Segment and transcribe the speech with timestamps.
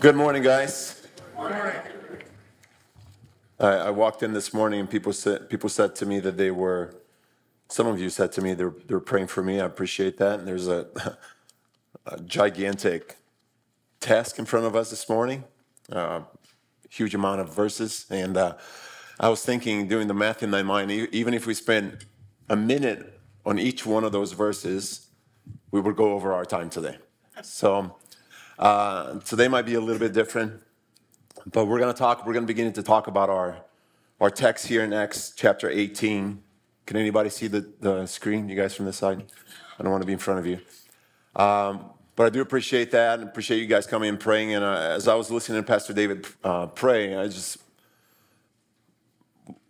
[0.00, 1.06] Good morning, guys.
[1.36, 1.52] Good
[3.60, 6.50] I, I walked in this morning and people said, people said to me that they
[6.50, 6.94] were,
[7.68, 9.60] some of you said to me they're, they're praying for me.
[9.60, 10.38] I appreciate that.
[10.38, 10.86] And there's a,
[12.06, 13.18] a gigantic
[14.00, 15.44] task in front of us this morning,
[15.92, 16.22] uh,
[16.88, 18.06] huge amount of verses.
[18.08, 18.56] And uh,
[19.18, 22.06] I was thinking, doing the math in my mind, even if we spend
[22.48, 25.08] a minute on each one of those verses,
[25.70, 26.96] we would go over our time today.
[27.42, 27.96] So
[28.60, 30.62] uh, they might be a little bit different,
[31.50, 33.56] but we're going to talk, we're going to begin to talk about our,
[34.20, 36.42] our text here in Acts chapter 18.
[36.84, 38.50] Can anybody see the, the screen?
[38.50, 39.24] You guys from this side?
[39.78, 40.60] I don't want to be in front of you.
[41.34, 44.52] Um, but I do appreciate that and appreciate you guys coming and praying.
[44.52, 47.56] And uh, as I was listening to Pastor David uh, pray, I just,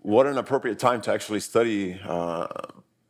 [0.02, 2.48] what an appropriate time to actually study uh,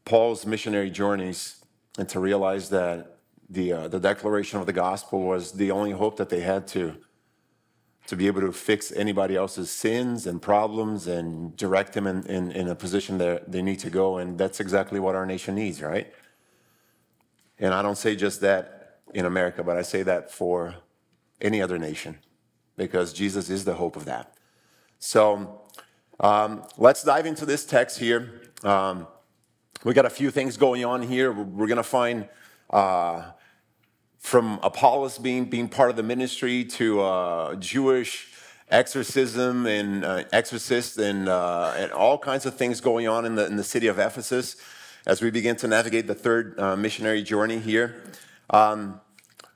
[0.04, 1.64] Paul's missionary journeys
[1.96, 3.19] and to realize that
[3.50, 6.96] the, uh, the declaration of the gospel was the only hope that they had to,
[8.06, 12.52] to be able to fix anybody else's sins and problems and direct them in, in,
[12.52, 14.18] in a position that they need to go.
[14.18, 16.12] And that's exactly what our nation needs, right?
[17.58, 20.76] And I don't say just that in America, but I say that for
[21.40, 22.18] any other nation
[22.76, 24.34] because Jesus is the hope of that.
[25.00, 25.62] So
[26.20, 28.42] um, let's dive into this text here.
[28.62, 29.08] Um,
[29.82, 31.32] we got a few things going on here.
[31.32, 32.28] We're going to find
[32.70, 33.32] uh,
[34.20, 38.28] from Apollos being, being part of the ministry to uh, Jewish
[38.70, 43.46] exorcism and uh, exorcists and, uh, and all kinds of things going on in the,
[43.46, 44.56] in the city of Ephesus
[45.06, 48.02] as we begin to navigate the third uh, missionary journey here.
[48.50, 49.00] Um,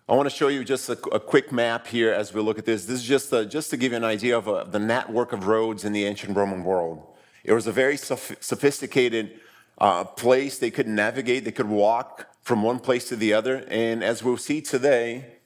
[0.08, 2.64] I want to show you just a, a, quick map here as we look at
[2.64, 2.86] this.
[2.86, 5.46] This is just, a, just to give you an idea of uh, the network of
[5.46, 7.06] roads in the ancient Roman world.
[7.44, 9.40] It was a very sophisticated
[9.78, 13.64] uh, place they could navigate, they could walk from one place to the other.
[13.68, 15.36] And as we'll see today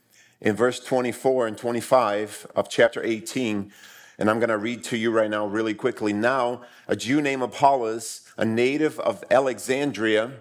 [0.40, 3.72] in verse 24 and 25 of chapter 18,
[4.18, 6.12] and I'm going to read to you right now, really quickly.
[6.12, 10.32] Now, a Jew named Apollos, a native of Alexandria,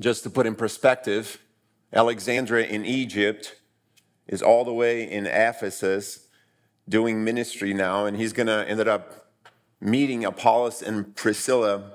[0.00, 1.38] just to put in perspective,
[1.92, 3.56] Alexandria in Egypt
[4.26, 6.28] is all the way in Ephesus
[6.88, 9.30] doing ministry now, and he's going to end up
[9.80, 11.92] meeting Apollos and Priscilla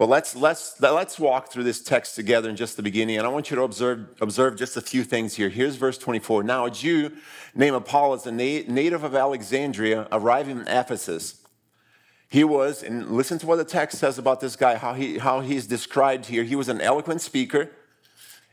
[0.00, 3.18] but let's, let's, let's walk through this text together in just the beginning.
[3.18, 5.50] And I want you to observe, observe just a few things here.
[5.50, 6.42] Here's verse 24.
[6.42, 7.12] Now, a Jew
[7.54, 11.46] named Apollos, a native of Alexandria, arriving in Ephesus.
[12.30, 15.40] He was, and listen to what the text says about this guy, how, he, how
[15.40, 16.44] he's described here.
[16.44, 17.70] He was an eloquent speaker.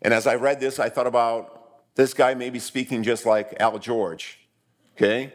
[0.02, 3.80] And as I read this, I thought about this guy maybe speaking just like Al
[3.80, 4.38] George.
[4.98, 5.32] Okay?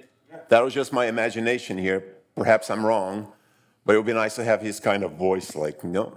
[0.50, 2.05] That was just my imagination here.
[2.37, 3.33] Perhaps I'm wrong.
[3.84, 6.12] But it would be nice to have his kind of voice, like, no,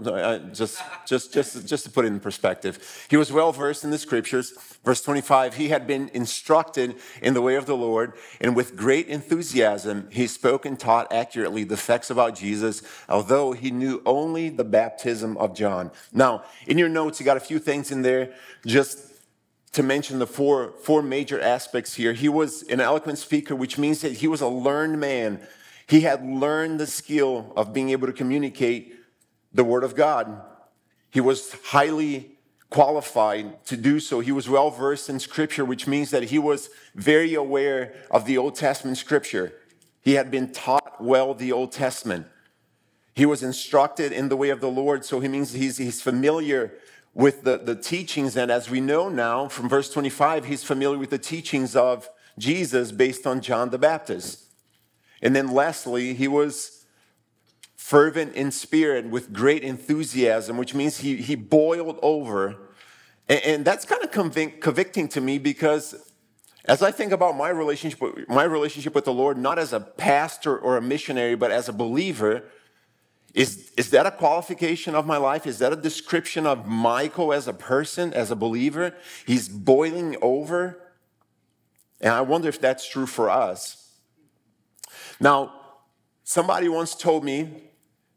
[0.54, 3.08] just, just, just, just to put it in perspective.
[3.10, 4.54] He was well versed in the scriptures.
[4.84, 9.08] Verse 25, he had been instructed in the way of the Lord, and with great
[9.08, 14.64] enthusiasm, he spoke and taught accurately the facts about Jesus, although he knew only the
[14.64, 15.90] baptism of John.
[16.14, 18.32] Now, in your notes, you got a few things in there
[18.68, 19.00] just
[19.72, 22.14] to mention the four, four major aspects here.
[22.14, 25.42] He was an eloquent speaker, which means that he was a learned man
[25.88, 28.96] he had learned the skill of being able to communicate
[29.54, 30.42] the Word of God.
[31.12, 32.32] He was highly
[32.70, 34.20] qualified to do so.
[34.20, 38.38] He was well versed in Scripture, which means that he was very aware of the
[38.38, 39.54] Old Testament Scripture.
[40.02, 42.28] He had been taught well the Old Testament.
[43.14, 46.74] He was instructed in the way of the Lord, so he means he's, he's familiar
[47.14, 48.36] with the, the teachings.
[48.36, 52.92] And as we know now from verse 25, he's familiar with the teachings of Jesus
[52.92, 54.45] based on John the Baptist.
[55.22, 56.86] And then lastly, he was
[57.76, 62.56] fervent in spirit with great enthusiasm, which means he, he boiled over.
[63.30, 65.96] And, and that's kind of convic- convicting to me because
[66.66, 70.58] as I think about my relationship, my relationship with the Lord, not as a pastor
[70.58, 72.44] or a missionary, but as a believer,
[73.36, 75.46] is, is that a qualification of my life?
[75.46, 78.96] Is that a description of Michael as a person, as a believer?
[79.28, 80.82] He's boiling over.
[82.02, 83.85] And I wonder if that's true for us.
[85.20, 85.54] Now,
[86.24, 87.72] somebody once told me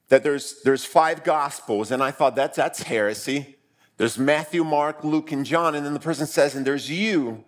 [0.09, 3.57] that there's, there's five gospels, and I thought that's, that's heresy.
[3.99, 7.45] There's Matthew, Mark, Luke, and John, and then the person says, and there's you.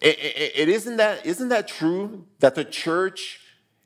[0.00, 3.40] It, it, it isn't, that, isn't that true that the church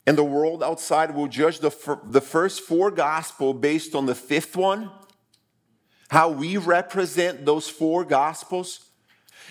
[0.07, 4.57] and the world outside will judge the, the first four gospel based on the fifth
[4.57, 4.91] one?
[6.11, 8.91] How we represent those four gospels?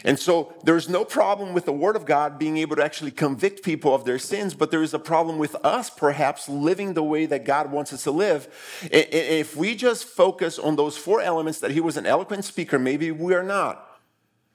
[0.04, 3.64] And so there's no problem with the Word of God being able to actually convict
[3.64, 7.26] people of their sins, but there is a problem with us perhaps living the way
[7.28, 8.48] that God wants us to live.
[8.92, 13.12] If we just focus on those four elements that He was an eloquent speaker, maybe
[13.12, 13.88] we are not.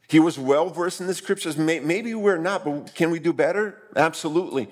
[0.08, 1.56] He was well versed in the scriptures.
[1.56, 3.82] Maybe we're not, but can we do better?
[3.94, 4.68] Absolutely.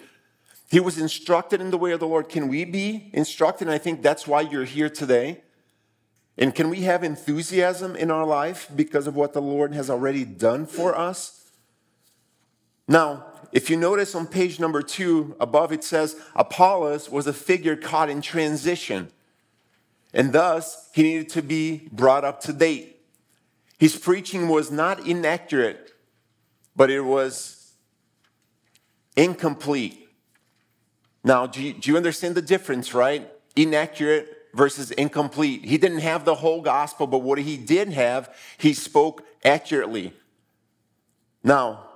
[0.70, 2.28] He was instructed in the way of the Lord.
[2.28, 3.68] Can we be instructed?
[3.68, 5.42] And I think that's why you're here today.
[6.36, 10.25] And can we have enthusiasm in our life because of what the Lord has already
[10.25, 11.50] done for us?
[12.88, 17.76] Now, if you notice on page number two, above it says Apollos was a figure
[17.76, 19.10] caught in transition,
[20.12, 23.00] and thus he needed to be brought up to date.
[23.78, 25.92] His preaching was not inaccurate,
[26.75, 27.75] but it was
[29.16, 30.08] incomplete.
[31.22, 33.31] Now, do you, do you understand the difference, right?
[33.54, 35.64] Inaccurate versus incomplete.
[35.64, 40.12] He didn't have the whole gospel, but what he did have, he spoke accurately.
[41.42, 41.86] Now,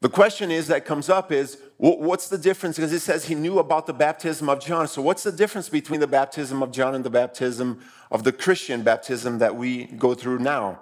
[0.00, 2.76] the question is that comes up is what's the difference?
[2.76, 4.88] Because it says he knew about the baptism of John.
[4.88, 7.80] So, what's the difference between the baptism of John and the baptism
[8.10, 10.80] of the Christian baptism that we go through now?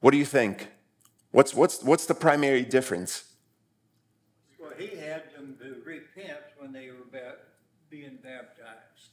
[0.00, 0.68] What do you think?
[1.30, 3.31] What's, what's, what's the primary difference?
[4.78, 7.38] He had them to repent when they were about
[7.90, 9.12] being baptized.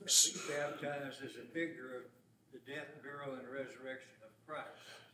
[0.00, 2.02] Baptized as a figure of
[2.52, 4.68] the death, burial, and resurrection of Christ.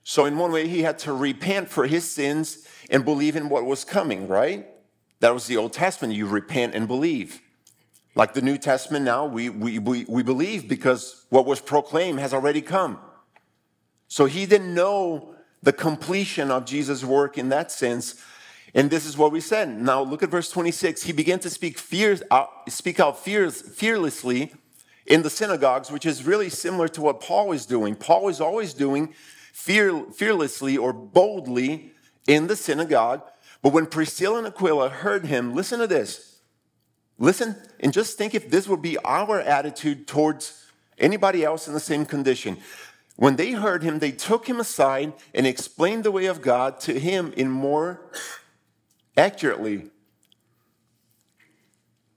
[0.05, 3.65] So, in one way, he had to repent for his sins and believe in what
[3.65, 4.67] was coming, right?
[5.21, 6.15] That was the Old Testament.
[6.15, 7.41] You repent and believe.
[8.15, 12.33] Like the New Testament now, we, we, we, we believe because what was proclaimed has
[12.35, 12.99] already come.
[14.09, 18.23] So, he didn't know the completion of Jesus' work in that sense.
[18.75, 19.81] And this is what we said.
[19.81, 21.05] Now, look at verse 26.
[21.05, 24.53] He began to speak, fears, uh, speak out fears, fearlessly
[25.07, 27.95] in the synagogues, which is really similar to what Paul is doing.
[27.95, 29.15] Paul is always doing
[29.53, 31.93] fear, fearlessly or boldly
[32.27, 33.23] in the synagogue.
[33.63, 36.39] But when Priscilla and Aquila heard him, listen to this.
[37.17, 40.67] Listen and just think if this would be our attitude towards
[40.99, 42.59] anybody else in the same condition.
[43.17, 46.99] When they heard him, they took him aside and explained the way of God to
[46.99, 48.11] him in more
[49.17, 49.91] accurately.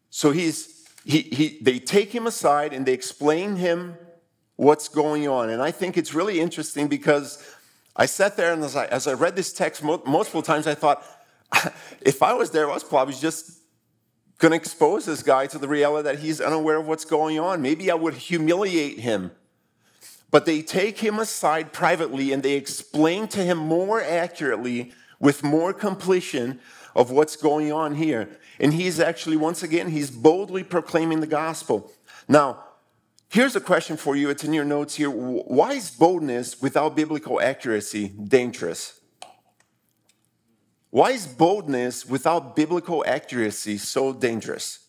[0.10, 3.98] So he's he, he they take him aside and they explain him
[4.58, 5.50] what's going on.
[5.50, 7.44] And I think it's really interesting because
[7.96, 11.04] I sat there and as I, as I read this text multiple times, I thought,
[12.02, 13.60] if I was there, I was probably just
[14.38, 17.62] going to expose this guy to the reality that he's unaware of what's going on.
[17.62, 19.32] Maybe I would humiliate him.
[20.30, 25.74] But they take him aside privately and they explain to him more accurately, with more
[25.74, 26.60] completion,
[26.98, 28.28] of what's going on here.
[28.60, 31.94] And he's actually, once again, he's boldly proclaiming the gospel.
[32.28, 32.64] Now,
[33.30, 34.30] Here's a question for you.
[34.30, 35.10] It's in your notes here.
[35.10, 39.02] Why is boldness without biblical accuracy dangerous?
[40.92, 44.80] Why is boldness without biblical accuracy so dangerous?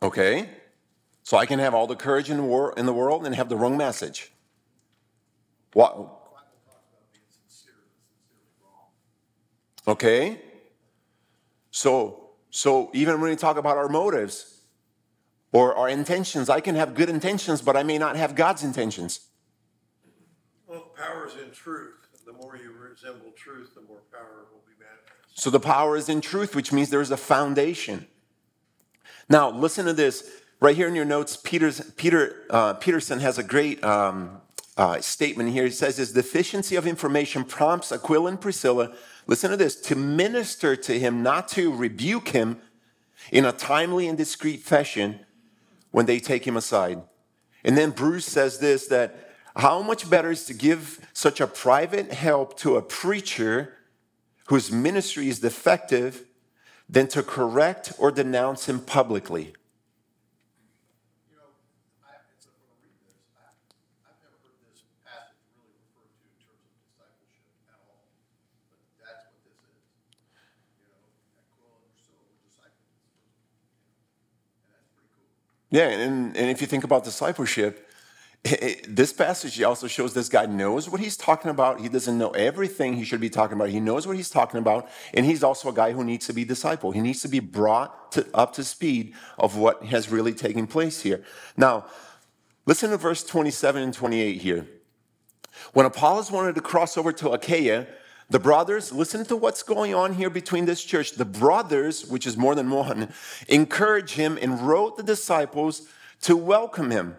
[0.00, 0.48] Okay.
[1.24, 4.30] So I can have all the courage in the, world and have the wrong message.
[5.76, 6.08] What?
[9.86, 10.40] Okay.
[11.70, 14.62] So, so even when we talk about our motives
[15.52, 19.28] or our intentions, I can have good intentions, but I may not have God's intentions.
[20.66, 22.08] Well, power is in truth.
[22.24, 25.38] The more you resemble truth, the more power will be manifest.
[25.38, 28.06] So the power is in truth, which means there's a foundation.
[29.28, 30.26] Now, listen to this.
[30.58, 34.40] Right here in your notes, Peter's, Peter, uh, Peterson has a great um,
[34.76, 35.64] uh, statement here.
[35.64, 38.94] He says, His deficiency of information prompts Aquila and Priscilla
[39.26, 42.60] listen to this, to minister to him, not to rebuke him
[43.32, 45.20] in a timely and discreet fashion
[45.90, 47.02] when they take him aside.
[47.64, 52.12] And then Bruce says this that how much better is to give such a private
[52.12, 53.72] help to a preacher
[54.46, 56.24] whose ministry is defective
[56.88, 59.55] than to correct or denounce him publicly?
[75.70, 77.90] Yeah, and, and if you think about discipleship,
[78.44, 81.80] it, this passage also shows this guy knows what he's talking about.
[81.80, 83.70] He doesn't know everything he should be talking about.
[83.70, 86.44] He knows what he's talking about, and he's also a guy who needs to be
[86.44, 86.94] discipled.
[86.94, 91.02] He needs to be brought to, up to speed of what has really taken place
[91.02, 91.24] here.
[91.56, 91.86] Now,
[92.66, 94.68] listen to verse 27 and 28 here.
[95.72, 97.88] When Apollos wanted to cross over to Achaia,
[98.28, 101.12] the brothers, listen to what's going on here between this church.
[101.12, 103.12] The brothers, which is more than one,
[103.48, 105.88] encourage him and wrote the disciples
[106.22, 107.16] to welcome him.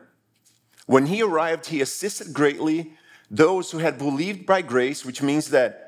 [0.86, 2.94] When he arrived, he assisted greatly
[3.30, 5.84] those who had believed by grace, which means that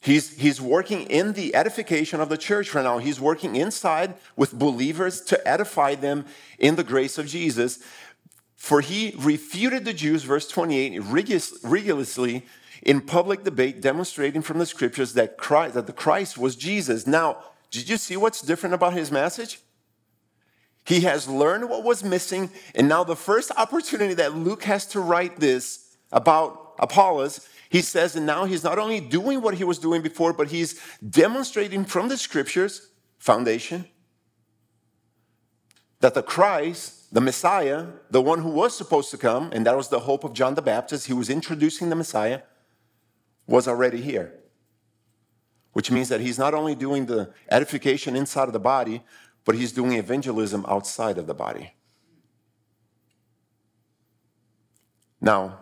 [0.00, 2.98] He's, he's working in the edification of the church right now.
[2.98, 6.24] He's working inside with believers to edify them
[6.58, 7.80] in the grace of Jesus.
[8.56, 11.02] For he refuted the Jews, verse 28,
[11.64, 12.46] rigorously
[12.82, 17.06] in public debate, demonstrating from the scriptures that Christ, that the Christ was Jesus.
[17.06, 17.38] Now,
[17.70, 19.60] did you see what's different about his message?
[20.84, 25.00] He has learned what was missing, and now the first opportunity that Luke has to
[25.00, 29.78] write this about Apollos, he says, and now he's not only doing what he was
[29.78, 33.86] doing before, but he's demonstrating from the scriptures, foundation,
[36.00, 39.88] that the Christ, the Messiah, the one who was supposed to come, and that was
[39.88, 42.40] the hope of John the Baptist, he was introducing the Messiah,
[43.48, 44.34] was already here.
[45.72, 49.02] Which means that he's not only doing the edification inside of the body,
[49.44, 51.72] but he's doing evangelism outside of the body.
[55.20, 55.58] Now,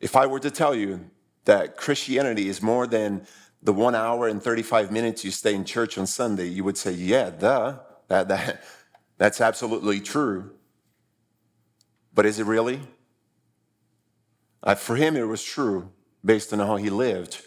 [0.00, 1.10] if I were to tell you
[1.44, 3.26] that Christianity is more than
[3.62, 6.92] the one hour and 35 minutes you stay in church on Sunday, you would say,
[6.92, 8.62] yeah, duh, that, that,
[9.16, 10.52] that's absolutely true.
[12.14, 12.80] But is it really?
[14.62, 15.90] Uh, for him, it was true
[16.24, 17.42] based on how he lived.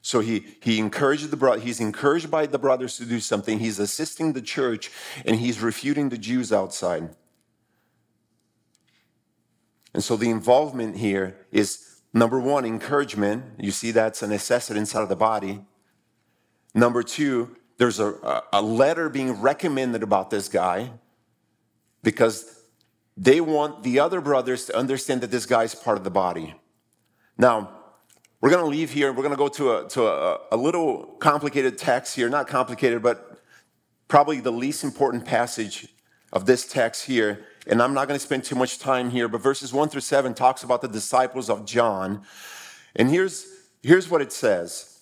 [0.00, 3.58] So he, he encouraged the bro- he's encouraged by the brothers to do something.
[3.58, 4.90] He's assisting the church
[5.26, 7.14] and he's refuting the Jews outside.
[9.92, 13.44] And so the involvement here is number one, encouragement.
[13.58, 15.60] You see, that's a necessity inside of the body.
[16.74, 20.92] Number two, there's a, a letter being recommended about this guy
[22.02, 22.62] because
[23.16, 26.54] they want the other brothers to understand that this guy is part of the body.
[27.36, 27.77] Now,
[28.40, 30.56] we're going to leave here and we're going to go to, a, to a, a
[30.56, 32.28] little complicated text here.
[32.28, 33.40] Not complicated, but
[34.06, 35.88] probably the least important passage
[36.32, 37.44] of this text here.
[37.66, 40.34] And I'm not going to spend too much time here, but verses 1 through 7
[40.34, 42.22] talks about the disciples of John.
[42.94, 43.46] And here's,
[43.82, 45.00] here's what it says.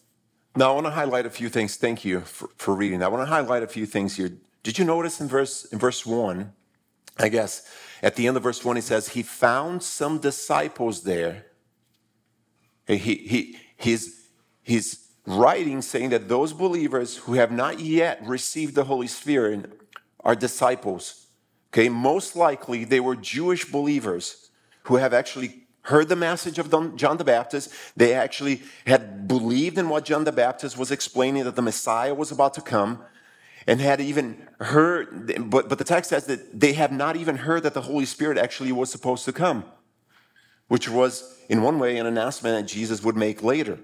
[0.57, 1.77] Now, I want to highlight a few things.
[1.77, 3.03] Thank you for, for reading.
[3.03, 4.33] I want to highlight a few things here.
[4.63, 6.53] Did you notice in verse, in verse 1,
[7.19, 7.69] I guess,
[8.03, 11.46] at the end of verse 1, he says, He found some disciples there
[12.87, 14.29] he, he, he's,
[14.63, 19.73] he's writing saying that those believers who have not yet received the Holy Spirit
[20.21, 21.27] are disciples.
[21.73, 24.51] Okay, most likely they were Jewish believers
[24.85, 27.71] who have actually heard the message of John the Baptist.
[27.97, 32.31] They actually had believed in what John the Baptist was explaining that the Messiah was
[32.33, 33.03] about to come
[33.67, 37.63] and had even heard, but, but the text says that they have not even heard
[37.65, 39.65] that the Holy Spirit actually was supposed to come,
[40.69, 43.79] which was in one way, an announcement that Jesus would make later.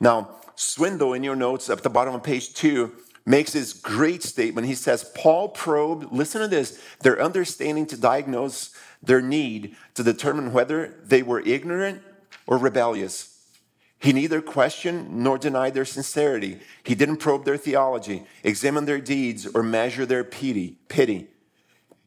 [0.00, 2.92] Now, Swindoll, in your notes at the bottom of page two,
[3.24, 4.66] makes this great statement.
[4.66, 10.52] He says, Paul probed, listen to this, their understanding to diagnose their need to determine
[10.52, 12.02] whether they were ignorant
[12.46, 13.28] or rebellious.
[13.98, 16.58] He neither questioned nor denied their sincerity.
[16.82, 20.78] He didn't probe their theology, examine their deeds, or measure their pity.
[20.88, 21.28] pity.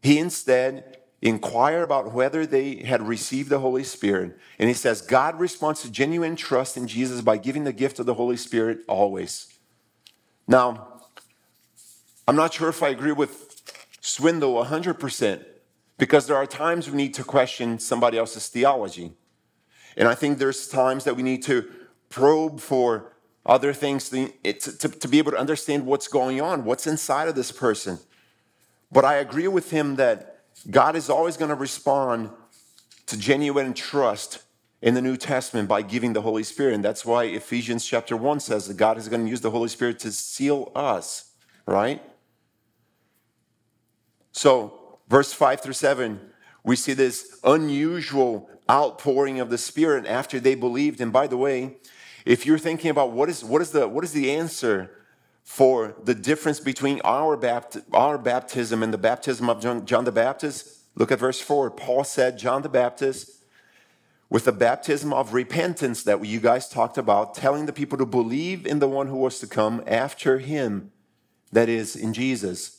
[0.02, 4.38] He instead inquire about whether they had received the Holy Spirit.
[4.60, 8.06] And he says, God responds to genuine trust in Jesus by giving the gift of
[8.06, 9.48] the Holy Spirit always.
[10.48, 11.02] Now,
[12.28, 13.64] I'm not sure if I agree with
[14.04, 15.44] Swindoll 100%
[15.98, 19.12] because there are times we need to question somebody else's theology.
[19.98, 21.68] And I think there's times that we need to
[22.10, 23.14] probe for
[23.48, 27.34] other things to, to, to be able to understand what's going on, what's inside of
[27.34, 27.98] this person.
[28.92, 30.35] But I agree with him that
[30.70, 32.32] God is always going to respond
[33.08, 34.40] to genuine trust
[34.82, 36.76] in the New Testament by giving the Holy Spirit.
[36.76, 39.70] And that's why Ephesians chapter 1 says that God is going to use the Holy
[39.70, 41.32] Spirit to seal us,
[41.66, 42.02] right?
[44.32, 46.20] So, verse 5 through 7,
[46.64, 51.00] we see this unusual outpouring of the Spirit after they believed.
[51.00, 51.78] And by the way,
[52.26, 54.92] if you're thinking about what is, what is, the, what is the answer
[55.46, 60.12] for the difference between our, bapt- our baptism and the baptism of John, John the
[60.12, 60.80] Baptist.
[60.96, 61.70] Look at verse 4.
[61.70, 63.44] Paul said, John the Baptist,
[64.28, 68.66] with the baptism of repentance that you guys talked about, telling the people to believe
[68.66, 70.92] in the one who was to come after him,
[71.52, 72.75] that is, in Jesus.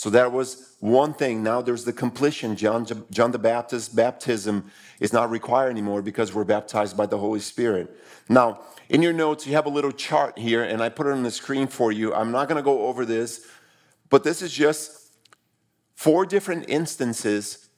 [0.00, 1.42] So that was one thing.
[1.42, 2.56] Now there's the completion.
[2.56, 7.38] John, John the Baptist's baptism is not required anymore because we're baptized by the Holy
[7.38, 7.94] Spirit.
[8.26, 11.22] Now, in your notes, you have a little chart here, and I put it on
[11.22, 12.14] the screen for you.
[12.14, 13.46] I'm not going to go over this,
[14.08, 15.12] but this is just
[15.96, 17.68] four different instances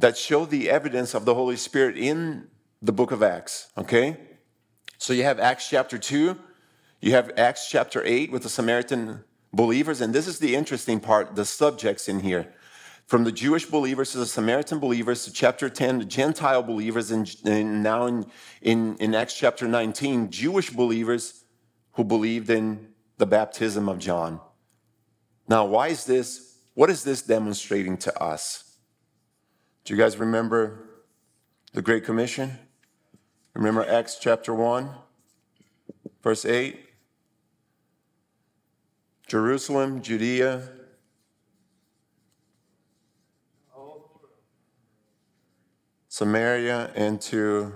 [0.00, 2.48] that show the evidence of the Holy Spirit in
[2.82, 4.18] the book of Acts, okay?
[4.98, 6.36] So you have Acts chapter 2,
[7.00, 9.24] you have Acts chapter 8 with the Samaritan
[9.54, 12.52] believers, and this is the interesting part the subjects in here.
[13.06, 17.82] from the Jewish believers to the Samaritan believers to chapter 10, the Gentile believers, and,
[17.82, 18.24] now in,
[18.62, 21.44] in, in Acts chapter 19, Jewish believers
[21.92, 24.40] who believed in the baptism of John.
[25.48, 26.56] Now, why is this?
[26.72, 28.76] What is this demonstrating to us?
[29.84, 30.88] Do you guys remember
[31.74, 32.58] the Great Commission?
[33.52, 34.90] Remember Acts chapter 1,
[36.22, 36.83] verse 8?
[39.26, 40.68] Jerusalem, Judea,
[46.08, 47.72] Samaria, and to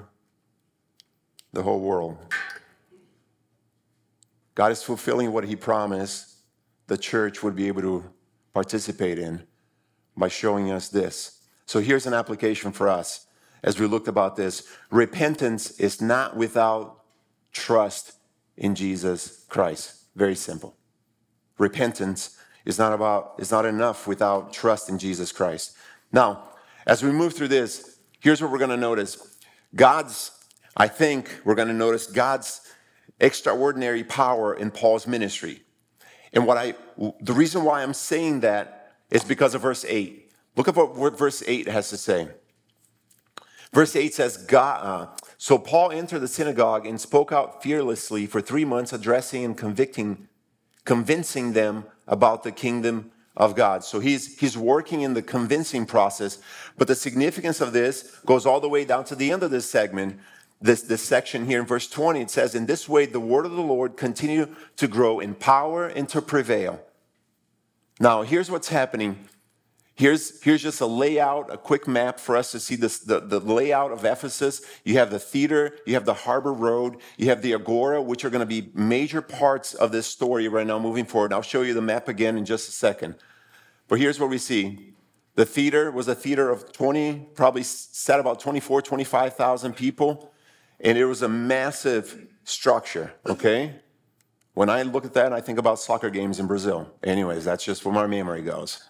[1.53, 2.17] the whole world.
[4.55, 6.37] God is fulfilling what He promised
[6.87, 8.05] the church would be able to
[8.53, 9.43] participate in
[10.17, 11.43] by showing us this.
[11.67, 13.27] So here's an application for us
[13.63, 14.69] as we looked about this.
[14.91, 17.03] Repentance is not without
[17.53, 18.13] trust
[18.57, 20.05] in Jesus Christ.
[20.15, 20.78] Very simple.
[21.59, 25.77] Repentance is not about is not enough without trust in Jesus Christ.
[26.13, 26.45] Now,
[26.87, 29.37] as we move through this, here's what we're going to notice.
[29.75, 30.33] God's
[30.77, 32.61] I think we're going to notice God's
[33.21, 35.63] extraordinary power in Paul's ministry.
[36.33, 36.75] And what I
[37.21, 40.31] the reason why I'm saying that is because of verse 8.
[40.57, 42.29] Look at what verse 8 has to say.
[43.73, 48.41] Verse 8 says, God, uh, So Paul entered the synagogue and spoke out fearlessly for
[48.41, 50.29] three months, addressing and convicting,
[50.89, 53.85] convincing them about the kingdom of God.
[53.85, 56.39] So he's, he's working in the convincing process.
[56.79, 59.71] But the significance of this goes all the way down to the end of this
[59.71, 60.19] segment,
[60.63, 62.23] this, this section here in verse 20.
[62.23, 65.87] It says, In this way, the word of the Lord continued to grow in power
[65.87, 66.81] and to prevail.
[68.01, 69.29] Now, here's what's happening
[69.99, 73.41] Here's, here's just a layout, a quick map for us to see this, the, the
[73.41, 74.63] layout of Ephesus.
[74.85, 78.31] You have the theater, you have the harbor road, you have the agora, which are
[78.31, 81.33] going to be major parts of this story right now moving forward.
[81.33, 83.17] I'll show you the map again in just a second.
[83.89, 84.95] But here's what we see.
[85.35, 90.33] The theater was a theater of 20, probably sat about 24, 25,000 people,
[90.79, 93.75] and it was a massive structure, okay?
[94.55, 96.89] When I look at that, I think about soccer games in Brazil.
[97.03, 98.85] Anyways, that's just where my memory goes.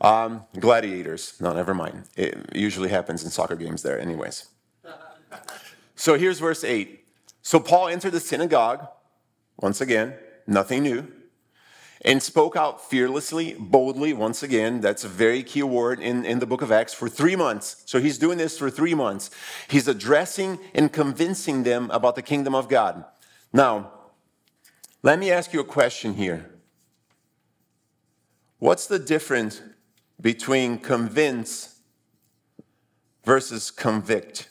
[0.00, 1.40] Um, gladiators.
[1.40, 2.04] No, never mind.
[2.16, 4.48] It usually happens in soccer games there, anyways.
[5.96, 7.04] So here's verse 8.
[7.42, 8.86] So Paul entered the synagogue,
[9.58, 10.14] once again,
[10.46, 11.06] nothing new,
[12.04, 14.80] and spoke out fearlessly, boldly, once again.
[14.80, 17.82] That's a very key word in, in the book of Acts for three months.
[17.86, 19.30] So he's doing this for three months.
[19.68, 23.04] He's addressing and convincing them about the kingdom of God.
[23.52, 23.92] Now,
[25.02, 26.50] let me ask you a question here.
[28.58, 29.62] What's the difference
[30.20, 31.80] between convince
[33.24, 34.48] versus convict.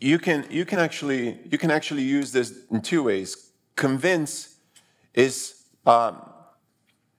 [0.00, 3.52] You can, you can, actually, you can actually use this in two ways.
[3.74, 4.56] Convince
[5.12, 6.22] is, um,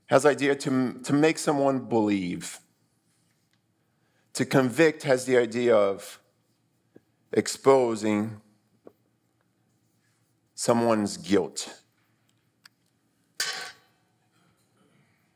[0.07, 2.59] has idea to, to make someone believe.
[4.33, 6.19] To convict has the idea of
[7.33, 8.39] exposing
[10.55, 11.81] someone's guilt.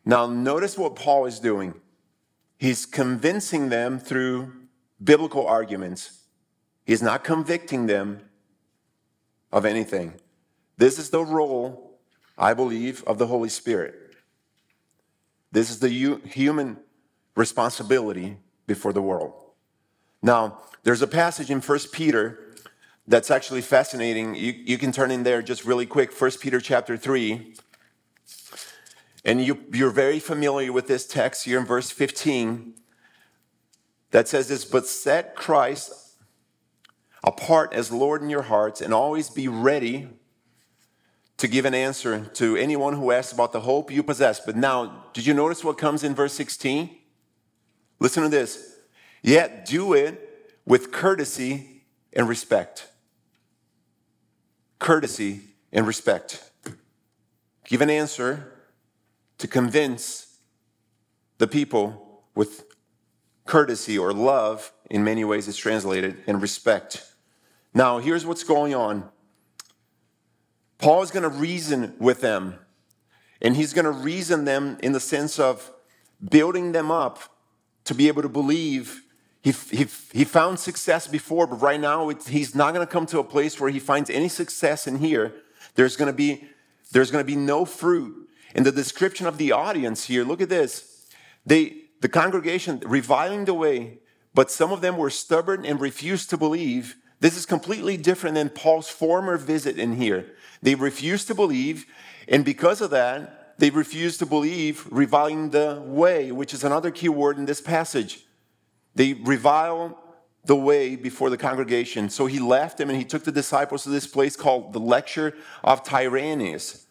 [0.05, 1.73] Now, notice what Paul is doing.
[2.63, 4.53] He's convincing them through
[5.03, 6.19] biblical arguments.
[6.85, 8.21] He's not convicting them
[9.51, 10.13] of anything.
[10.77, 11.99] This is the role,
[12.37, 14.15] I believe, of the Holy Spirit.
[15.51, 16.77] This is the human
[17.35, 19.33] responsibility before the world.
[20.21, 22.55] Now, there's a passage in 1 Peter
[23.05, 24.35] that's actually fascinating.
[24.35, 26.13] You, you can turn in there just really quick.
[26.17, 27.55] 1 Peter chapter 3.
[29.25, 32.73] And you, you're very familiar with this text here in verse 15
[34.11, 35.91] that says this, but set Christ
[37.23, 40.09] apart as Lord in your hearts and always be ready
[41.37, 44.39] to give an answer to anyone who asks about the hope you possess.
[44.39, 46.95] But now, did you notice what comes in verse 16?
[47.99, 48.75] Listen to this.
[49.21, 52.87] Yet do it with courtesy and respect.
[54.79, 56.51] Courtesy and respect.
[57.65, 58.52] Give an answer
[59.43, 60.37] to convince
[61.37, 62.63] the people with
[63.43, 67.03] courtesy or love, in many ways it's translated, and respect.
[67.73, 69.09] Now, here's what's going on
[70.77, 72.57] Paul is going to reason with them,
[73.41, 75.73] and he's going to reason them in the sense of
[76.29, 77.19] building them up
[77.83, 79.01] to be able to believe.
[79.41, 83.19] He, he, he found success before, but right now he's not going to come to
[83.19, 85.33] a place where he finds any success in here.
[85.75, 86.47] There's going to be
[86.93, 88.22] there's going to be no fruit
[88.53, 91.07] in the description of the audience here, look at this.
[91.45, 93.99] They, the congregation reviling the way,
[94.33, 96.95] but some of them were stubborn and refused to believe.
[97.19, 100.33] This is completely different than Paul's former visit in here.
[100.61, 101.85] They refused to believe,
[102.27, 107.09] and because of that, they refused to believe, reviling the way, which is another key
[107.09, 108.25] word in this passage.
[108.95, 109.99] They revile
[110.45, 112.09] the way before the congregation.
[112.09, 115.35] So he left them and he took the disciples to this place called the Lecture
[115.63, 116.82] of Tyrannus.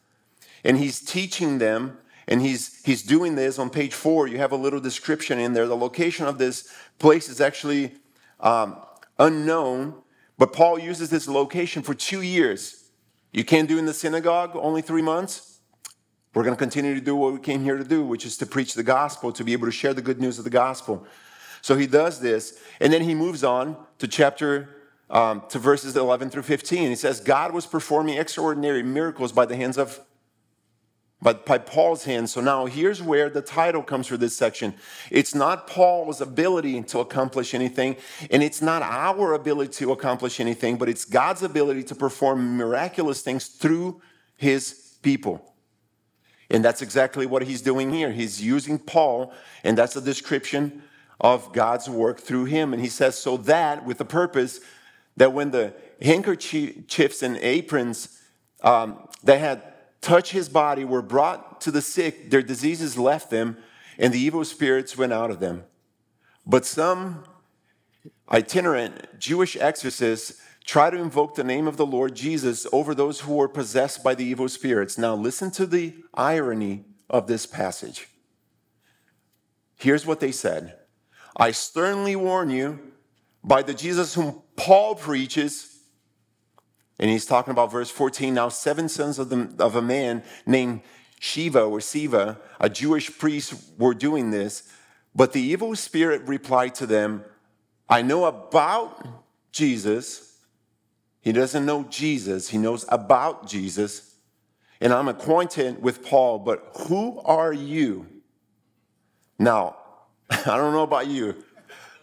[0.64, 1.98] And he's teaching them,
[2.28, 4.28] and he's, he's doing this on page four.
[4.28, 5.66] You have a little description in there.
[5.66, 7.94] The location of this place is actually
[8.40, 8.76] um,
[9.18, 9.94] unknown,
[10.38, 12.90] but Paul uses this location for two years.
[13.32, 15.60] You can't do in the synagogue, only three months.
[16.34, 18.46] We're going to continue to do what we came here to do, which is to
[18.46, 21.06] preach the gospel, to be able to share the good news of the gospel.
[21.60, 24.68] So he does this, and then he moves on to chapter,
[25.10, 26.88] um, to verses 11 through 15.
[26.88, 30.00] He says, God was performing extraordinary miracles by the hands of,
[31.22, 32.28] by, by Paul's hand.
[32.28, 34.74] So now here's where the title comes for this section.
[35.10, 37.96] It's not Paul's ability to accomplish anything,
[38.30, 43.22] and it's not our ability to accomplish anything, but it's God's ability to perform miraculous
[43.22, 44.02] things through
[44.36, 45.54] his people.
[46.50, 48.10] And that's exactly what he's doing here.
[48.10, 49.32] He's using Paul,
[49.62, 50.82] and that's a description
[51.20, 52.72] of God's work through him.
[52.72, 54.60] And he says, so that with the purpose
[55.16, 58.18] that when the handkerchiefs and aprons
[58.62, 59.62] um, that had
[60.02, 63.56] touched his body were brought to the sick, their diseases left them,
[63.98, 65.64] and the evil spirits went out of them.
[66.44, 67.24] But some
[68.30, 73.34] itinerant Jewish exorcists try to invoke the name of the Lord Jesus over those who
[73.34, 74.98] were possessed by the evil spirits.
[74.98, 78.08] Now, listen to the irony of this passage.
[79.76, 80.78] Here's what they said
[81.36, 82.92] I sternly warn you
[83.42, 85.71] by the Jesus whom Paul preaches.
[87.02, 88.32] And he's talking about verse 14.
[88.32, 90.82] Now, seven sons of, the, of a man named
[91.18, 94.72] Shiva or Siva, a Jewish priest, were doing this.
[95.12, 97.24] But the evil spirit replied to them,
[97.88, 99.04] I know about
[99.50, 100.38] Jesus.
[101.22, 104.14] He doesn't know Jesus, he knows about Jesus.
[104.80, 108.06] And I'm acquainted with Paul, but who are you?
[109.40, 109.74] Now,
[110.30, 111.34] I don't know about you.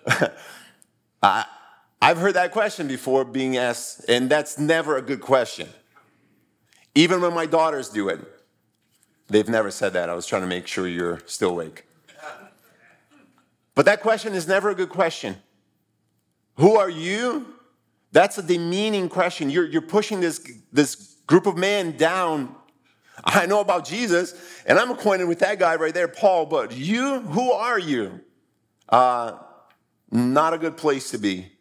[1.24, 1.46] I,
[2.02, 5.68] I've heard that question before being asked, and that's never a good question.
[6.96, 8.20] Even when my daughters do it,
[9.28, 10.10] they've never said that.
[10.10, 11.86] I was trying to make sure you're still awake.
[13.76, 15.38] But that question is never a good question.
[16.58, 17.54] Who are you?
[18.12, 19.50] That's a demeaning question.
[19.50, 22.56] You're, you're pushing this, this group of men down
[23.24, 24.34] I know about Jesus,
[24.66, 28.22] and I'm acquainted with that guy right there, Paul, but you, who are you?
[28.88, 29.34] Uh,
[30.12, 31.52] not a good place to be.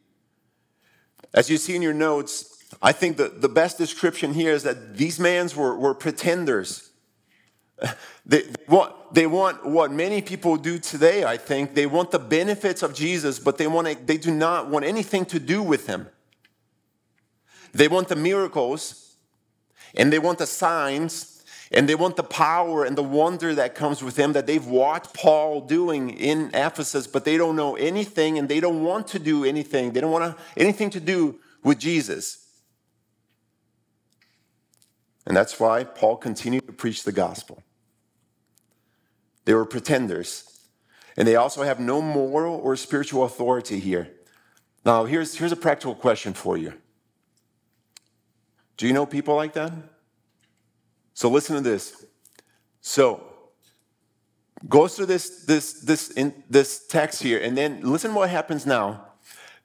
[1.35, 4.97] As you see in your notes, I think the, the best description here is that
[4.97, 6.91] these men were, were pretenders.
[8.27, 11.75] They, they, want, they want what many people do today, I think.
[11.75, 15.25] They want the benefits of Jesus, but they, want to, they do not want anything
[15.27, 16.09] to do with him.
[17.73, 19.17] They want the miracles,
[19.95, 21.38] and they want the signs,
[21.71, 25.13] and they want the power and the wonder that comes with them that they've watched
[25.13, 29.45] Paul doing in Ephesus, but they don't know anything and they don't want to do
[29.45, 29.93] anything.
[29.93, 32.47] They don't want anything to do with Jesus.
[35.27, 37.63] And that's why Paul continued to preach the gospel.
[39.45, 40.45] They were pretenders.
[41.19, 44.11] And they also have no moral or spiritual authority here.
[44.87, 46.73] Now, here's, here's a practical question for you
[48.79, 49.73] Do you know people like that?
[51.19, 52.07] So listen to this.
[52.81, 53.21] So
[54.69, 59.05] goes through this this this in this text here, and then listen what happens now.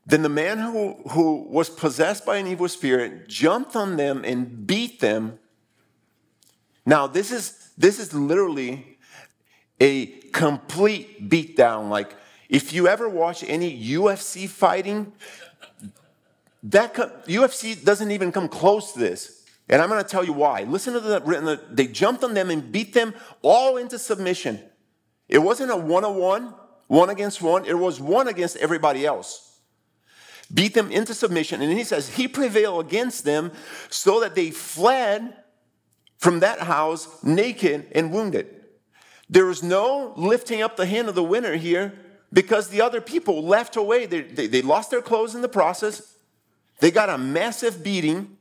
[0.04, 4.66] Then the man who, who was possessed by an evil spirit jumped on them and
[4.66, 5.38] beat them.
[6.88, 8.98] Now, this is this is literally
[9.80, 11.88] a complete beatdown.
[11.88, 12.16] Like
[12.50, 15.14] if you ever watch any UFC fighting,
[16.64, 16.96] that
[17.28, 19.43] UFC doesn't even come close to this.
[19.74, 20.66] And I'm going to tell you why.
[20.66, 24.60] Listen to the, they jumped on them and beat them all into submission.
[25.28, 26.54] It wasn't a one on one,
[26.86, 29.60] one against one, it was one against everybody else.
[30.54, 31.60] Beat them into submission.
[31.64, 33.52] And he says, He prevailed against them
[33.90, 35.36] so that they fled
[36.20, 38.46] from that house naked and wounded.
[39.28, 41.98] There is no lifting up the hand of the winner here
[42.32, 44.06] because the other people left away.
[44.06, 46.16] They, they, they lost their clothes in the process,
[46.80, 48.38] they got a massive beating.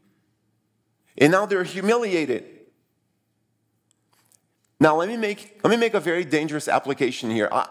[1.18, 2.44] And now they're humiliated.
[4.80, 7.48] Now, let me make, let me make a very dangerous application here.
[7.52, 7.68] I,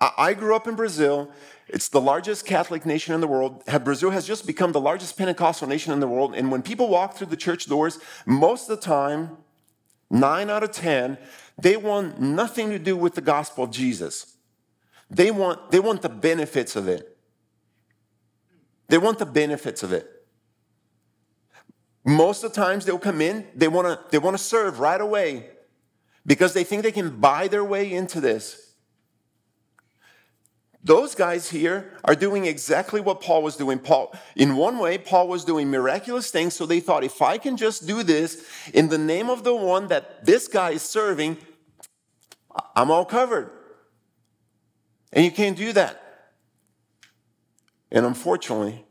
[0.00, 1.30] I grew up in Brazil.
[1.68, 3.64] It's the largest Catholic nation in the world.
[3.84, 6.34] Brazil has just become the largest Pentecostal nation in the world.
[6.34, 9.38] And when people walk through the church doors, most of the time,
[10.10, 11.16] nine out of 10,
[11.58, 14.36] they want nothing to do with the gospel of Jesus.
[15.10, 17.16] They want, they want the benefits of it.
[18.88, 20.15] They want the benefits of it.
[22.06, 25.00] Most of the times they'll come in, they want to they want to serve right
[25.00, 25.50] away.
[26.26, 28.74] because they think they can buy their way into this.
[30.82, 33.78] Those guys here are doing exactly what Paul was doing.
[33.78, 37.56] Paul, in one way, Paul was doing miraculous things, so they thought if I can
[37.56, 41.38] just do this in the name of the one that this guy is serving,
[42.76, 43.50] I'm all covered.
[45.12, 46.00] And you can't do that.
[47.90, 48.85] And unfortunately,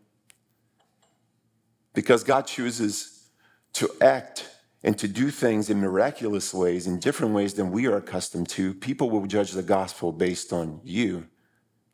[1.95, 3.29] because God chooses
[3.73, 4.49] to act
[4.84, 8.73] and to do things in miraculous ways, in different ways than we are accustomed to,
[8.73, 11.25] people will judge the gospel based on you,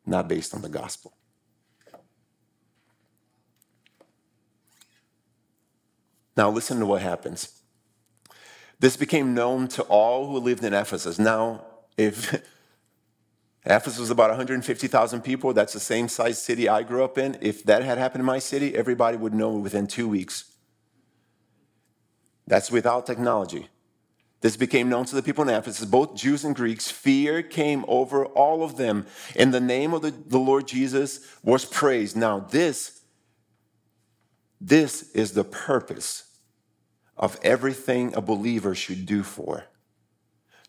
[0.05, 1.13] not based on the gospel.
[6.35, 7.61] Now, listen to what happens.
[8.79, 11.19] This became known to all who lived in Ephesus.
[11.19, 11.65] Now,
[11.97, 12.43] if
[13.65, 15.53] Ephesus was about 150,000 people.
[15.53, 17.37] That's the same size city I grew up in.
[17.41, 20.51] If that had happened in my city, everybody would know within two weeks.
[22.47, 23.69] That's without technology.
[24.41, 26.89] This became known to the people in Ephesus, both Jews and Greeks.
[26.89, 29.05] Fear came over all of them.
[29.35, 32.17] And the name of the, the Lord Jesus was praised.
[32.17, 33.01] Now, this,
[34.59, 36.23] this is the purpose
[37.15, 39.65] of everything a believer should do for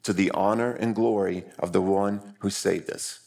[0.02, 3.20] to the honor and glory of the one who saved us.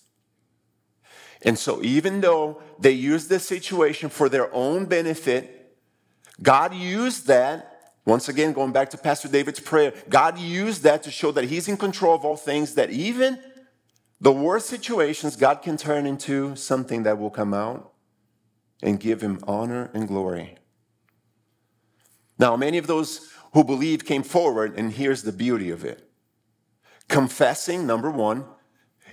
[1.42, 5.78] And so, even though they used this situation for their own benefit,
[6.42, 7.72] God used that.
[8.06, 11.68] Once again, going back to Pastor David's prayer, God used that to show that He's
[11.68, 13.40] in control of all things, that even
[14.22, 17.94] the worst situations, God can turn into something that will come out
[18.82, 20.58] and give Him honor and glory.
[22.38, 26.05] Now, many of those who believed came forward, and here's the beauty of it
[27.08, 28.46] confessing, number one,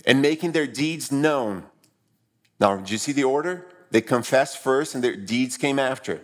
[0.05, 1.63] and making their deeds known.
[2.59, 3.67] Now, do you see the order?
[3.91, 6.21] They confessed first and their deeds came after.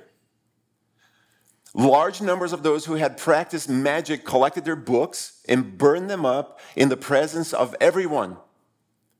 [1.73, 6.59] Large numbers of those who had practiced magic collected their books and burned them up
[6.75, 8.37] in the presence of everyone.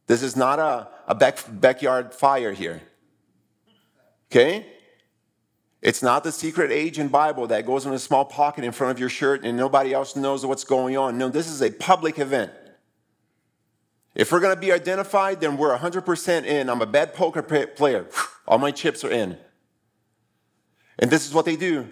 [0.08, 2.82] This is not a, a back, backyard fire here.
[4.32, 4.66] Okay?
[5.82, 9.00] It's not the secret agent Bible that goes in a small pocket in front of
[9.00, 11.18] your shirt and nobody else knows what's going on.
[11.18, 12.52] No, this is a public event.
[14.14, 16.70] If we're going to be identified, then we're 100% in.
[16.70, 18.08] I'm a bad poker player.
[18.48, 19.38] All my chips are in.
[20.98, 21.88] And this is what they do.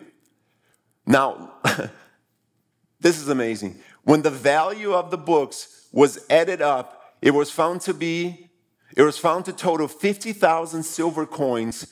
[1.06, 1.54] Now,
[3.00, 3.80] this is amazing.
[4.04, 8.50] When the value of the books was added up, it was found to be,
[8.97, 11.88] it was found to total 50,000 silver coins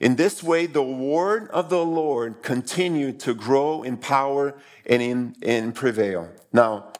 [0.00, 4.54] in this way, the word of the Lord continued to grow in power
[4.84, 6.30] and in, in prevail.
[6.52, 6.92] Now,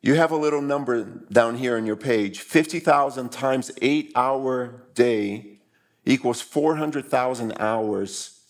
[0.00, 5.58] you have a little number down here on your page 50,000 times eight hour day
[6.04, 8.40] equals 400,000 hours.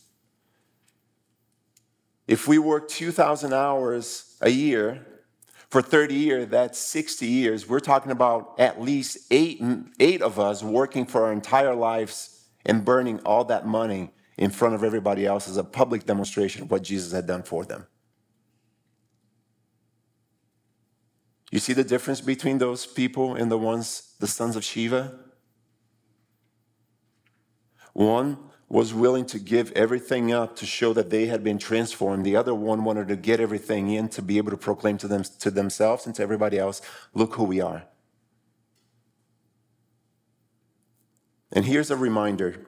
[2.27, 5.07] If we work 2,000 hours a year
[5.71, 7.67] for 30 years, that's 60 years.
[7.67, 9.63] We're talking about at least eight,
[9.99, 12.36] eight of us working for our entire lives
[12.67, 16.71] and burning all that money in front of everybody else as a public demonstration of
[16.71, 17.87] what Jesus had done for them.
[21.51, 25.19] You see the difference between those people and the ones, the sons of Shiva?
[27.93, 28.37] One
[28.69, 32.27] was willing to give everything up to show that they had been transformed.
[32.27, 35.23] The other one wanted to get everything in to be able to proclaim to them
[35.39, 36.83] to themselves and to everybody else,
[37.15, 37.85] look who we are.
[41.53, 42.67] And here's a reminder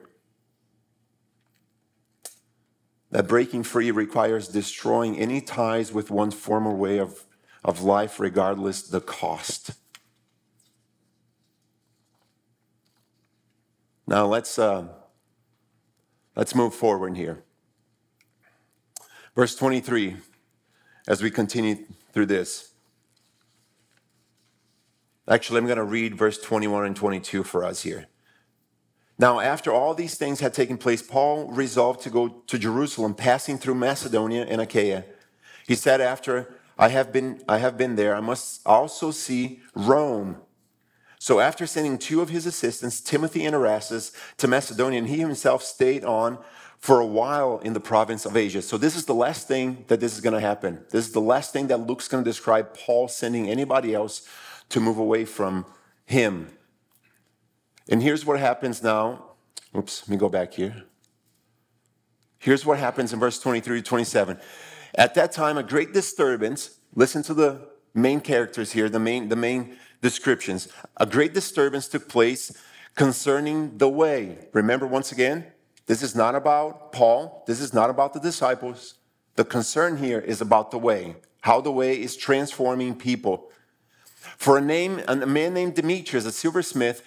[3.11, 7.25] that breaking free requires destroying any ties with one's former way of,
[7.63, 9.71] of life, regardless the cost.
[14.07, 14.87] Now let's uh,
[16.35, 17.43] let's move forward here.
[19.35, 20.17] Verse 23,
[21.07, 22.73] as we continue through this.
[25.27, 28.07] Actually, I'm going to read verse 21 and 22 for us here.
[29.19, 33.57] Now, after all these things had taken place, Paul resolved to go to Jerusalem, passing
[33.57, 35.03] through Macedonia and Achaia.
[35.67, 40.37] He said, After I have been, I have been there, I must also see Rome.
[41.19, 45.63] So, after sending two of his assistants, Timothy and Erastus, to Macedonia, and he himself
[45.63, 46.37] stayed on
[46.77, 48.61] for a while in the province of Asia.
[48.61, 50.85] So, this is the last thing that this is going to happen.
[50.91, 54.25] This is the last thing that Luke's going to describe Paul sending anybody else
[54.69, 55.65] to move away from
[56.05, 56.47] him.
[57.89, 59.25] And here's what happens now.
[59.75, 60.83] Oops, let me go back here.
[62.37, 64.39] Here's what happens in verse 23 to 27.
[64.95, 69.35] At that time, a great disturbance, listen to the main characters here, the main, the
[69.35, 70.69] main descriptions.
[70.97, 72.55] A great disturbance took place
[72.95, 74.37] concerning the way.
[74.53, 75.47] Remember, once again,
[75.87, 78.95] this is not about Paul, this is not about the disciples.
[79.35, 83.49] The concern here is about the way, how the way is transforming people.
[84.37, 87.01] For a, name, a man named Demetrius, a silversmith,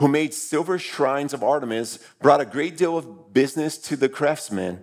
[0.00, 4.82] who made silver shrines of Artemis, brought a great deal of business to the craftsmen.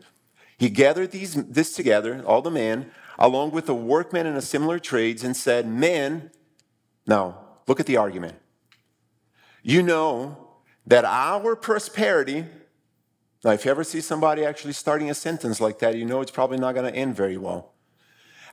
[0.60, 4.78] He gathered these, this together, all the men, along with the workmen in a similar
[4.78, 6.30] trades, and said, Men,
[7.08, 8.36] now look at the argument.
[9.64, 10.38] You know
[10.86, 12.46] that our prosperity,
[13.44, 16.32] now if you ever see somebody actually starting a sentence like that, you know it's
[16.32, 17.74] probably not going to end very well.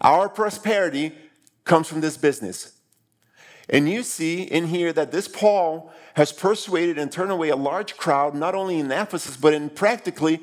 [0.00, 1.12] Our prosperity
[1.64, 2.81] comes from this business.
[3.68, 7.96] And you see in here that this Paul has persuaded and turned away a large
[7.96, 10.40] crowd, not only in Ephesus, but in practically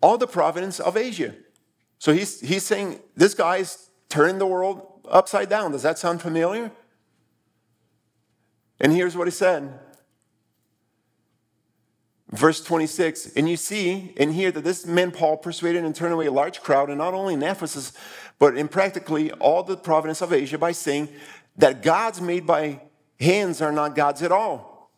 [0.00, 1.34] all the province of Asia.
[1.98, 5.72] So he's, he's saying this guy's turning the world upside down.
[5.72, 6.70] Does that sound familiar?
[8.80, 9.80] And here's what he said.
[12.30, 16.26] Verse 26, and you see in here that this man Paul persuaded and turned away
[16.26, 17.94] a large crowd, and not only in Ephesus,
[18.38, 21.08] but in practically all the province of Asia by saying
[21.58, 22.80] that gods made by
[23.20, 24.90] hands are not gods at all.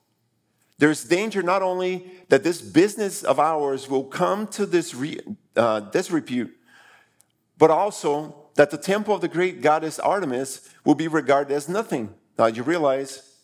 [0.79, 5.18] There's danger not only that this business of ours will come to this re,
[5.57, 6.55] uh, disrepute,
[7.59, 12.14] but also that the temple of the great goddess Artemis will be regarded as nothing.
[12.38, 13.37] Now you realize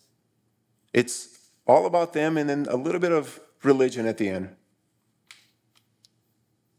[0.93, 4.55] it's all about them and then a little bit of religion at the end.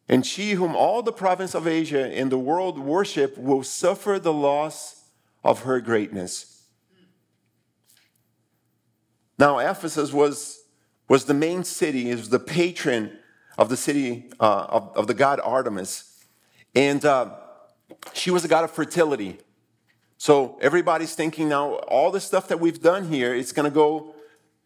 [0.08, 4.32] And she, whom all the province of Asia and the world worship, will suffer the
[4.32, 4.97] loss
[5.44, 6.64] of her greatness.
[9.38, 10.64] Now, Ephesus was,
[11.08, 13.18] was the main city, it was the patron
[13.56, 16.24] of the city uh, of, of the god Artemis.
[16.74, 17.36] And uh,
[18.12, 19.38] she was a god of fertility.
[20.16, 24.14] So everybody's thinking now, all the stuff that we've done here, it's going to go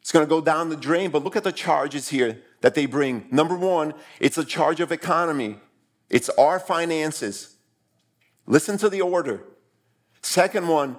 [0.02, 2.86] it's going to go down the drain, but look at the charges here that they
[2.86, 3.28] bring.
[3.30, 5.60] Number one, it's a charge of economy,
[6.10, 7.56] it's our finances.
[8.44, 9.44] Listen to the order.
[10.22, 10.96] Second one,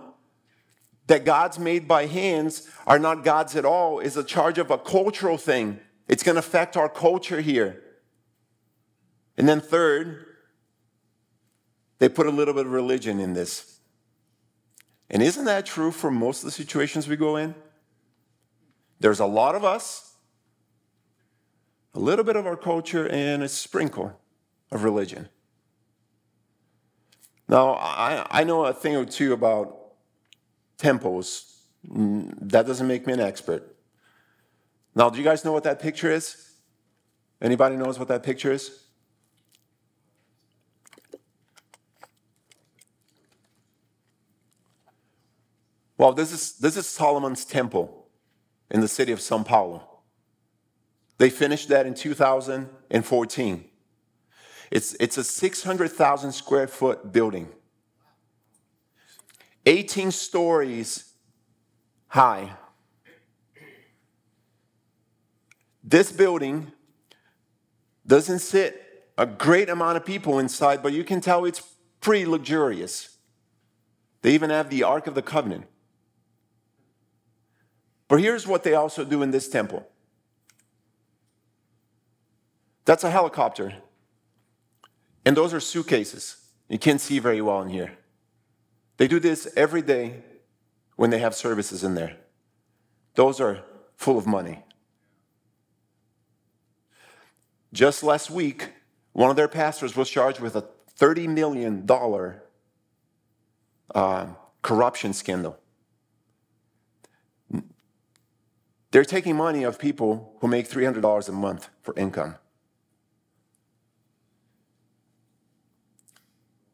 [1.07, 4.77] that gods made by hands are not gods at all, is a charge of a
[4.77, 5.79] cultural thing.
[6.07, 7.81] It's going to affect our culture here.
[9.37, 10.25] And then third,
[11.99, 13.79] they put a little bit of religion in this.
[15.09, 17.55] And isn't that true for most of the situations we go in?
[18.99, 20.15] There's a lot of us,
[21.93, 24.19] a little bit of our culture, and a sprinkle
[24.71, 25.29] of religion.
[27.47, 29.93] Now, I, I know a thing or two about
[30.77, 31.61] temples.
[31.87, 33.75] Mm, that doesn't make me an expert.
[34.95, 36.51] Now, do you guys know what that picture is?
[37.41, 38.83] Anybody knows what that picture is?
[45.97, 48.07] Well, this is, this is Solomon's temple
[48.69, 49.89] in the city of Sao Paulo.
[51.17, 53.65] They finished that in 2014.
[54.73, 57.47] It's, it's a 600,000 square foot building,
[59.67, 61.13] 18 stories
[62.07, 62.53] high.
[65.83, 66.71] This building
[68.07, 71.61] doesn't sit a great amount of people inside, but you can tell it's
[72.01, 73.19] pretty luxurious.
[74.23, 75.65] They even have the Ark of the Covenant.
[78.07, 79.87] But here's what they also do in this temple
[82.85, 83.75] that's a helicopter.
[85.25, 86.37] And those are suitcases.
[86.69, 87.97] You can't see very well in here.
[88.97, 90.23] They do this every day
[90.95, 92.17] when they have services in there.
[93.15, 93.63] Those are
[93.95, 94.63] full of money.
[97.71, 98.69] Just last week,
[99.13, 100.65] one of their pastors was charged with a
[100.99, 101.87] $30 million
[103.95, 104.27] uh,
[104.61, 105.57] corruption scandal.
[108.91, 112.35] They're taking money of people who make $300 a month for income.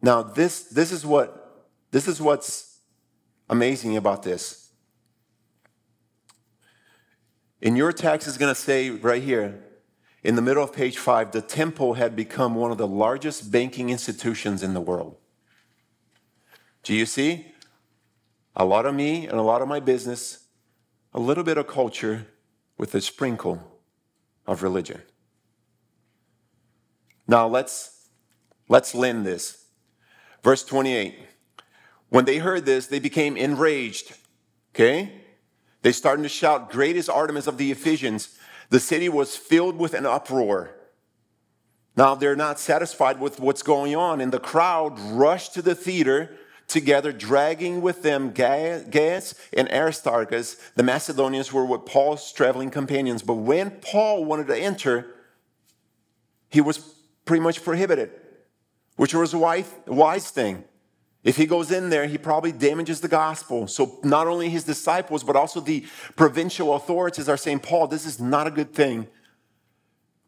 [0.01, 2.79] Now, this, this, is what, this is what's
[3.49, 4.71] amazing about this.
[7.61, 9.63] In your text is going to say right here,
[10.23, 13.89] in the middle of page five, the temple had become one of the largest banking
[13.89, 15.17] institutions in the world.
[16.83, 17.47] Do you see?
[18.55, 20.45] A lot of me and a lot of my business
[21.13, 22.27] a little bit of culture
[22.77, 23.81] with a sprinkle
[24.45, 25.01] of religion.
[27.27, 28.09] Now let's
[28.67, 29.58] let's lend this.
[30.43, 31.15] Verse 28.
[32.09, 34.13] When they heard this, they became enraged.
[34.73, 35.21] Okay?
[35.81, 38.37] They started to shout, Great is Artemis of the Ephesians.
[38.69, 40.71] The city was filled with an uproar.
[41.95, 46.35] Now they're not satisfied with what's going on, and the crowd rushed to the theater
[46.67, 50.55] together, dragging with them Gaius and Aristarchus.
[50.75, 53.21] The Macedonians were with Paul's traveling companions.
[53.21, 55.07] But when Paul wanted to enter,
[56.49, 56.77] he was
[57.25, 58.11] pretty much prohibited,
[58.99, 60.61] which was a wise, wise thing.
[61.23, 63.65] If he goes in there, he probably damages the gospel.
[63.65, 65.85] So not only his disciples, but also the
[66.17, 69.07] provincial authorities are saying, Paul, this is not a good thing.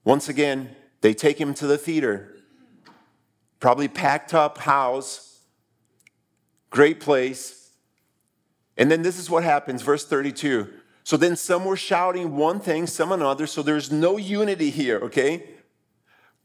[0.05, 2.37] Once again, they take him to the theater,
[3.59, 5.41] probably packed up house,
[6.69, 7.71] great place.
[8.77, 10.69] And then this is what happens, verse 32.
[11.03, 13.47] So then some were shouting one thing, some another.
[13.47, 15.43] So there's no unity here, okay?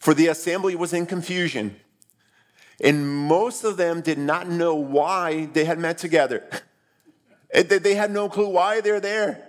[0.00, 1.76] For the assembly was in confusion.
[2.82, 6.44] And most of them did not know why they had met together.
[7.54, 9.46] They had no clue why they're there.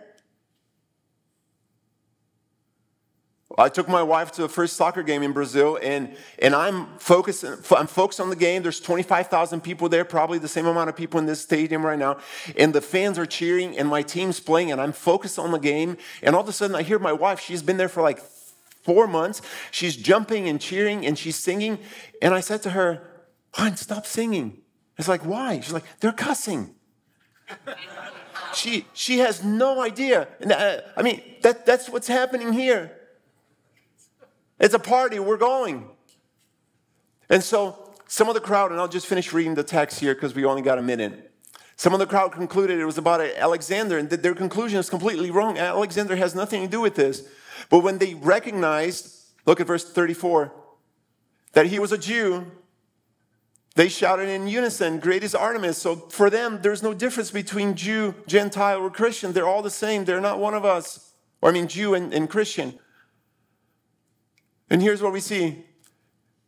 [3.60, 7.44] I took my wife to the first soccer game in Brazil, and, and I'm focused.
[7.44, 8.62] I'm focused on the game.
[8.62, 12.18] There's 25,000 people there, probably the same amount of people in this stadium right now.
[12.56, 15.98] And the fans are cheering, and my team's playing, and I'm focused on the game.
[16.22, 17.40] And all of a sudden, I hear my wife.
[17.40, 19.42] She's been there for like four months.
[19.72, 21.80] She's jumping and cheering, and she's singing.
[22.22, 23.07] And I said to her,
[23.58, 24.60] Hon, stop singing.
[24.98, 25.60] It's like, why?
[25.60, 26.76] She's like, they're cussing.
[28.54, 30.28] she, she has no idea.
[30.46, 32.92] Uh, I mean, that, that's what's happening here.
[34.60, 35.90] It's a party, we're going.
[37.30, 40.34] And so some of the crowd, and I'll just finish reading the text here because
[40.34, 41.32] we only got a minute.
[41.76, 45.58] Some of the crowd concluded it was about Alexander, and their conclusion is completely wrong.
[45.58, 47.28] Alexander has nothing to do with this.
[47.70, 50.52] But when they recognized, look at verse 34,
[51.54, 52.52] that he was a Jew,
[53.78, 55.78] they shouted in unison, Great is Artemis.
[55.78, 59.34] So for them, there's no difference between Jew, Gentile, or Christian.
[59.34, 60.04] They're all the same.
[60.04, 61.14] They're not one of us.
[61.44, 62.80] Or I mean, Jew and, and Christian.
[64.72, 65.64] And here's what we see.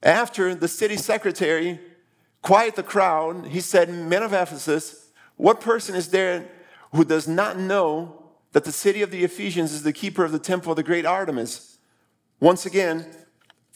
[0.01, 1.79] After the city secretary
[2.41, 6.49] quieted the crowd, he said, Men of Ephesus, what person is there
[6.93, 10.39] who does not know that the city of the Ephesians is the keeper of the
[10.39, 11.77] temple of the great Artemis?
[12.39, 13.05] Once again,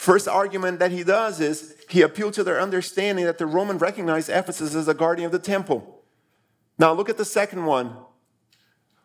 [0.04, 4.30] first argument that he does is he appealed to their understanding that the Roman recognized
[4.30, 6.04] Ephesus as the guardian of the temple.
[6.78, 7.96] Now look at the second one.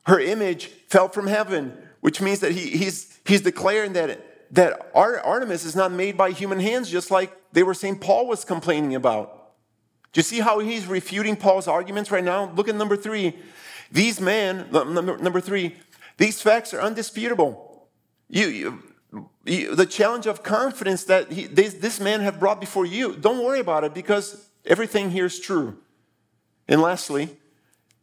[0.06, 5.64] Her image fell from heaven, which means that he, he's, he's declaring that that Artemis
[5.64, 9.52] is not made by human hands, just like they were saying Paul was complaining about.
[10.12, 12.50] Do you see how he's refuting Paul's arguments right now?
[12.56, 13.36] Look at number three.
[13.92, 15.76] These men, number, number three,
[16.16, 17.88] these facts are undisputable.
[18.30, 18.87] You, you, you
[19.44, 23.84] the challenge of confidence that he, this, man have brought before you, don't worry about
[23.84, 25.78] it because everything here is true.
[26.68, 27.36] And lastly,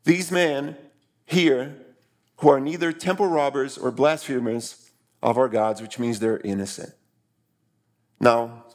[0.03, 0.77] these men
[1.25, 1.75] here
[2.37, 4.89] who are neither temple robbers or blasphemers
[5.21, 6.93] of our gods, which means they're innocent.
[8.19, 8.65] Now,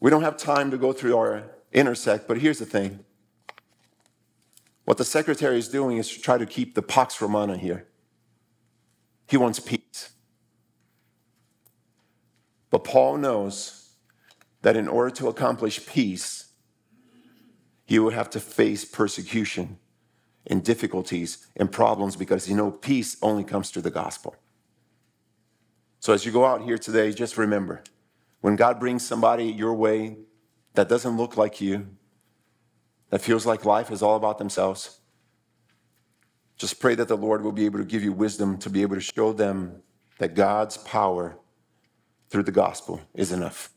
[0.00, 3.04] we don't have time to go through our intersect, but here's the thing.
[4.84, 7.86] What the secretary is doing is to try to keep the Pax Romana here.
[9.26, 10.10] He wants peace.
[12.70, 13.90] But Paul knows
[14.62, 16.52] that in order to accomplish peace,
[17.84, 19.78] he would have to face persecution
[20.46, 24.36] and difficulties and problems because you know peace only comes through the gospel.
[26.00, 27.82] So as you go out here today, just remember
[28.40, 30.16] when God brings somebody your way
[30.74, 31.88] that doesn't look like you,
[33.10, 35.00] that feels like life is all about themselves,
[36.56, 38.96] just pray that the Lord will be able to give you wisdom to be able
[38.96, 39.82] to show them
[40.18, 41.38] that God's power
[42.28, 43.70] through the gospel is enough.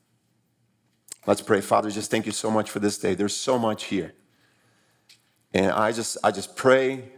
[1.26, 1.62] Let's pray.
[1.62, 3.14] Father, just thank you so much for this day.
[3.14, 4.14] There's so much here.
[5.54, 7.12] And I just I just pray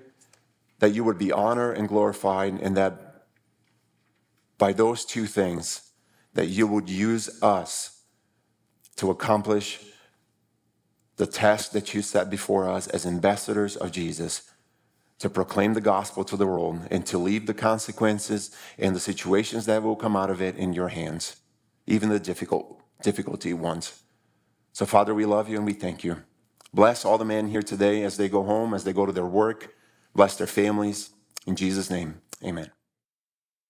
[0.80, 3.26] that you would be honored and glorified and that
[4.58, 5.92] by those two things,
[6.34, 8.02] that you would use us
[8.98, 9.80] to accomplish
[11.18, 14.53] the task that you set before us as ambassadors of Jesus
[15.24, 19.66] to proclaim the gospel to the world and to leave the consequences and the situations
[19.66, 21.38] that will come out of it in your hands,
[21.88, 24.04] even the difficult, difficulty ones.
[24.74, 26.18] So, Father, we love you and we thank you.
[26.74, 29.26] Bless all the men here today as they go home, as they go to their
[29.26, 29.74] work.
[30.14, 31.12] Bless their families.
[31.48, 32.72] In Jesus' name, amen.